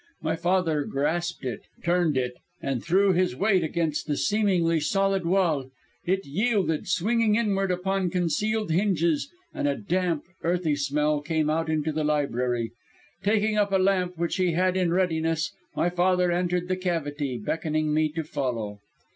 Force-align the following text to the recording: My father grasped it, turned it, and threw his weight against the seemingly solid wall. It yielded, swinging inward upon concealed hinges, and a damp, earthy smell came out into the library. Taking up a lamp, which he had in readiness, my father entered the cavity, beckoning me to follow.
My 0.19 0.35
father 0.35 0.83
grasped 0.83 1.45
it, 1.45 1.59
turned 1.85 2.17
it, 2.17 2.33
and 2.59 2.83
threw 2.83 3.13
his 3.13 3.35
weight 3.35 3.63
against 3.63 4.07
the 4.07 4.17
seemingly 4.17 4.79
solid 4.79 5.27
wall. 5.27 5.69
It 6.03 6.25
yielded, 6.25 6.87
swinging 6.87 7.35
inward 7.35 7.69
upon 7.69 8.09
concealed 8.09 8.71
hinges, 8.71 9.29
and 9.53 9.67
a 9.67 9.75
damp, 9.77 10.23
earthy 10.41 10.75
smell 10.75 11.21
came 11.21 11.51
out 11.51 11.69
into 11.69 11.91
the 11.91 12.03
library. 12.03 12.71
Taking 13.21 13.57
up 13.57 13.71
a 13.71 13.77
lamp, 13.77 14.17
which 14.17 14.37
he 14.37 14.53
had 14.53 14.75
in 14.75 14.91
readiness, 14.91 15.53
my 15.75 15.91
father 15.91 16.31
entered 16.31 16.67
the 16.67 16.77
cavity, 16.77 17.37
beckoning 17.37 17.93
me 17.93 18.09
to 18.13 18.23
follow. 18.23 18.79